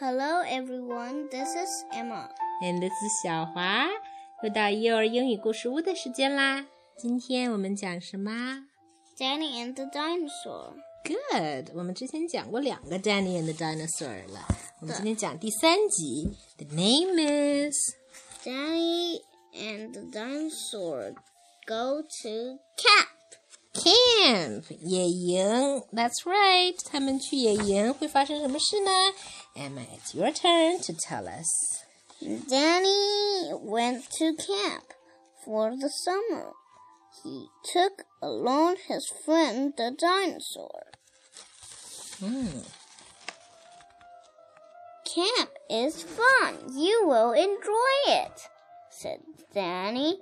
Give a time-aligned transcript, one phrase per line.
[0.00, 1.28] Hello, everyone.
[1.30, 2.28] This is Emma.
[2.62, 3.86] And this is 小华。
[4.42, 6.66] 又到幼儿英语故事屋的时间啦！
[6.96, 8.66] 今天我们讲什么
[9.16, 10.74] Danny and the Dinosaur.
[11.04, 14.40] ？Good，我们之前讲过两个 Danny and the Dinosaur 了。
[14.80, 16.28] 我们今天讲第三集。
[16.56, 17.94] The name is
[18.44, 19.20] Danny
[19.54, 21.14] and the Dinosaur
[21.66, 23.08] go to camp.
[23.76, 25.82] Camp 野营。
[25.92, 28.90] That's right，他们去野营会发生什么事呢？
[29.54, 31.48] Emma，it's your turn to tell us.
[32.20, 34.84] Danny went to camp
[35.44, 36.52] for the summer.
[37.24, 40.92] He took along his friend the dinosaur.
[42.20, 42.62] Hmm.
[45.04, 46.72] Camp is fun.
[46.74, 48.48] You will enjoy it,
[48.90, 49.20] said
[49.52, 50.20] Danny.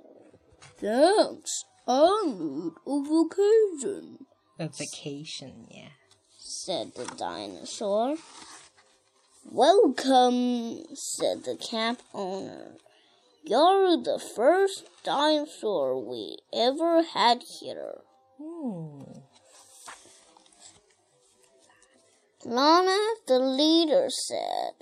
[0.79, 1.65] Thanks.
[1.88, 4.26] I need a vacation,
[4.58, 5.90] A vacation, yeah.
[6.36, 8.16] said the dinosaur.
[9.44, 12.72] Welcome, said the camp owner.
[13.44, 17.98] You're the first dinosaur we ever had here.
[18.42, 19.02] Hmm.
[22.44, 22.98] Lana,
[23.28, 24.72] the leader, said,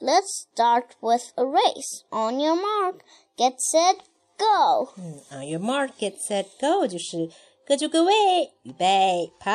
[0.00, 2.04] Let's start with a race.
[2.12, 3.02] On your mark,
[3.38, 4.02] get set,
[4.37, 4.89] go.
[4.97, 7.29] 嗯，On your mark, get set, go，就是
[7.65, 9.51] 各就各位，预备，跑。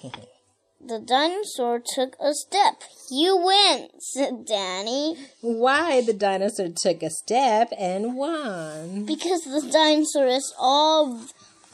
[0.00, 0.28] 嘿嘿
[0.86, 2.76] The dinosaur took a step.
[3.10, 9.04] You win, said Danny, Why the dinosaur took a step and won?
[9.04, 11.20] because the dinosaur is all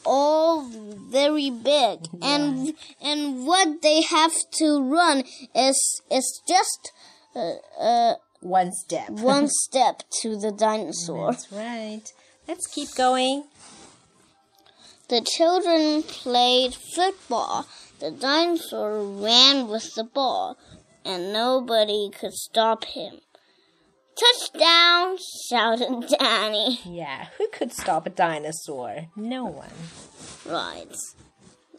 [0.04, 0.62] all
[1.10, 5.22] very big and and what they have to run
[5.54, 5.78] is
[6.10, 6.92] is just
[7.36, 9.10] uh, uh, One step.
[9.10, 11.30] one step to the dinosaur.
[11.30, 12.12] That's right.
[12.51, 13.45] Let's keep going.
[15.07, 17.65] The children played football.
[18.01, 20.57] The dinosaur ran with the ball,
[21.05, 23.21] and nobody could stop him.
[24.19, 25.17] Touchdown!
[25.47, 26.81] shouted Danny.
[26.83, 29.05] Yeah, who could stop a dinosaur?
[29.15, 29.71] No one.
[30.45, 30.93] Right.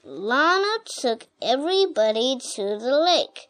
[0.02, 3.46] Lana took everybody to the lake.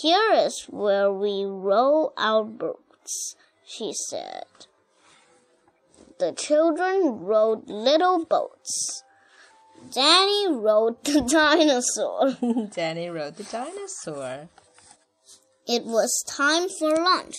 [0.00, 3.36] Here is where we row our boats,
[3.66, 4.46] she said.
[6.18, 9.02] The children rowed little boats.
[9.92, 12.68] Danny rode the dinosaur.
[12.74, 14.48] Danny rode the dinosaur.
[15.66, 17.36] It was time for lunch.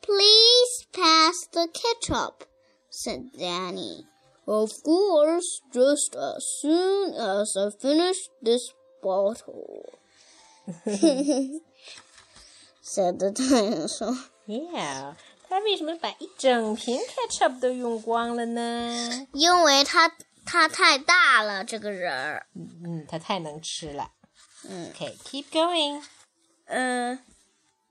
[0.00, 2.44] Please pass the ketchup,
[2.90, 4.06] said Danny.
[4.46, 9.98] Of course, just as soon as I finish this bottle,
[12.82, 14.16] said the dinosaur.
[14.46, 15.14] Yeah.
[15.53, 19.27] 他为什么把一整瓶 ketchup 都用光了呢？
[19.33, 20.11] 因为它
[20.45, 22.45] 它太大了，这个人儿。
[22.55, 24.11] 嗯，他太能吃了。
[24.67, 26.01] 嗯 Okay, keep going.
[26.65, 27.17] 呃，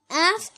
[0.09, 0.49] after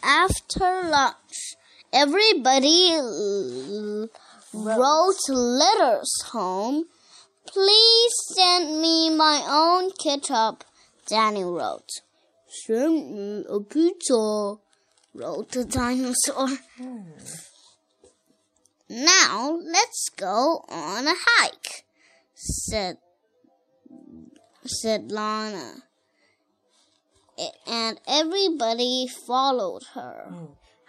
[0.00, 1.54] after lunch,
[1.92, 4.08] everybody l-
[4.52, 6.86] wrote letters home.
[7.46, 10.64] Please send me my own ketchup,
[11.06, 12.02] Danny wrote.
[12.48, 14.58] Send me a pizza,
[15.14, 16.48] wrote the dinosaur.
[18.88, 21.84] Now let's go on a hike,
[22.34, 22.98] said
[24.64, 25.82] said Lana.
[27.38, 30.32] A- And everybody followed her.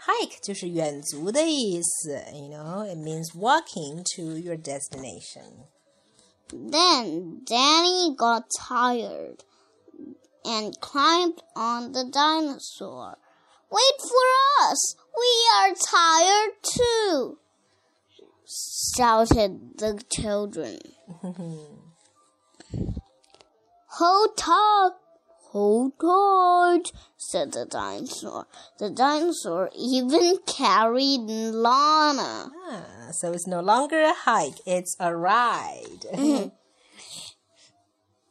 [0.07, 5.67] Hike 就是远足的意思，you know, it means walking to your destination.
[6.51, 9.43] Then Danny got tired
[10.45, 13.17] and climbed on the dinosaur.
[13.74, 14.28] Wait for
[14.70, 14.94] us!
[15.18, 17.38] We are tired too!
[18.96, 20.78] shouted the children.
[23.98, 24.92] Hold tight!
[25.50, 26.92] Hold tight!
[27.16, 28.46] said the dinosaur.
[28.78, 32.50] The dinosaur even carried Lana.
[32.68, 36.06] Ah, so it's no longer a hike, it's a ride.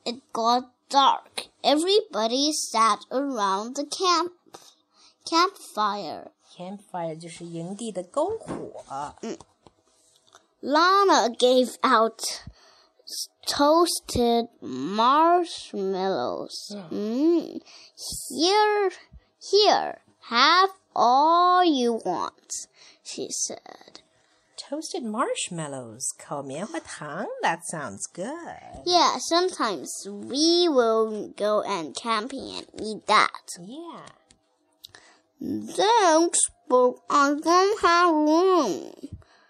[0.06, 1.48] It got dark.
[1.64, 4.34] Everybody sat around the camp
[5.25, 6.31] campfire.
[6.57, 9.15] Campfire 就是营地的篝火。
[10.63, 12.21] Lana gave out
[13.07, 16.75] s- toasted marshmallows.
[16.91, 17.61] Mm.
[18.31, 18.91] Here,
[19.41, 20.01] here,
[20.31, 22.67] have all you want,
[23.05, 24.01] she said.
[24.57, 27.27] Toasted marshmallows, 烤棉花糖.
[27.43, 28.83] That sounds good.
[28.85, 33.47] Yeah, sometimes we will go and camping and eat that.
[33.61, 34.07] Yeah.
[35.44, 38.94] Thanks, but I don't have room.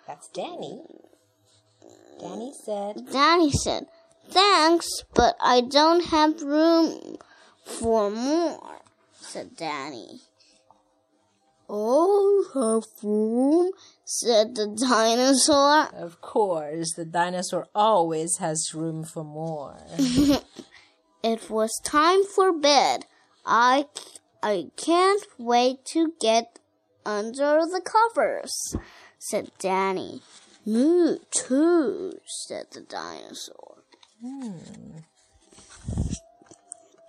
[0.07, 0.81] That's Danny.
[2.19, 3.85] Danny said, Danny said,
[4.29, 7.17] Thanks, but I don't have room
[7.63, 8.79] for more,
[9.19, 10.21] said Danny.
[11.69, 13.71] Oh, her room,
[14.03, 15.89] said the dinosaur.
[15.93, 19.77] Of course, the dinosaur always has room for more.
[21.23, 23.05] it was time for bed.
[23.45, 23.85] I,
[24.45, 26.59] I can't wait to get
[27.05, 28.75] under the covers,
[29.17, 30.21] said Danny.
[30.65, 33.83] Me too, said the dinosaur.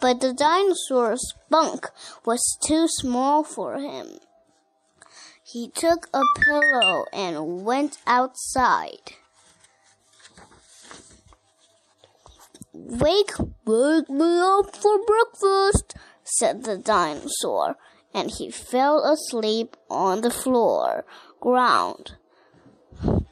[0.01, 1.91] But the dinosaur's bunk
[2.25, 4.19] was too small for him.
[5.43, 9.15] He took a pillow and went outside.
[12.73, 13.33] Wake,
[13.65, 17.78] wake me up for breakfast, said the dinosaur,
[18.14, 21.06] and he fell asleep on the floor,
[21.40, 22.18] ground.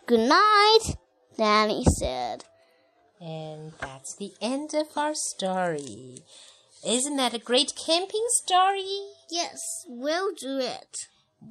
[0.06, 0.98] Good night,
[1.38, 2.46] Danny said.
[3.20, 6.24] And that's the end of our story.
[6.86, 9.10] Isn't that a great camping story?
[9.30, 10.96] Yes, we'll do it.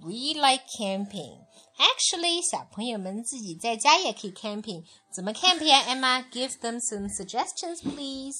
[0.04, 1.44] We like camping.
[1.78, 4.84] Actually，小朋友们自己在家也可以 camping。
[5.12, 5.82] 怎么 camping 啊？
[5.88, 8.36] Emma，give them some suggestions, please.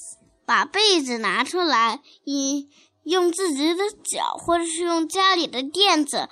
[0.46, 2.70] 把被子拿出来，一
[3.03, 6.29] 用自己的脚，或者是用家里的垫子，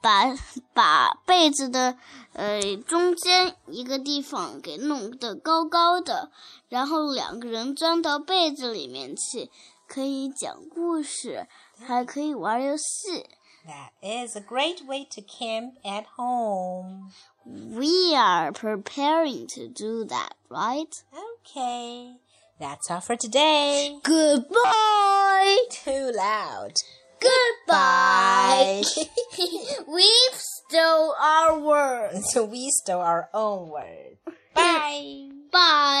[0.00, 0.34] 把
[0.72, 1.96] 把被子的
[2.34, 6.30] 呃中间一个地方给弄得高高的，
[6.68, 9.50] 然后两个人钻到被子里面去，
[9.88, 11.46] 可以讲故事，
[11.84, 13.26] 还可以玩游戏。
[13.66, 17.12] That is a great way to camp at home.
[17.46, 20.92] We are preparing to do that, right?
[21.12, 22.18] Okay.
[22.60, 24.00] That's all for today.
[24.02, 25.23] Goodbye.
[25.70, 26.72] Too loud.
[27.20, 28.82] Goodbye.
[29.88, 32.32] we stole our words.
[32.32, 34.18] So we stole our own words.
[34.54, 35.28] Bye.
[35.50, 35.94] Bye.